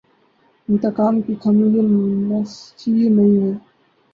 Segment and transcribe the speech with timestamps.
[0.67, 1.75] انتقام کے خمیر
[2.27, 3.51] میںخیر نہیں ہے۔